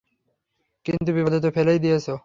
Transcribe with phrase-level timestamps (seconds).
[0.85, 2.05] কিন্তু বিপদে তো ফেলেই দিয়েছ।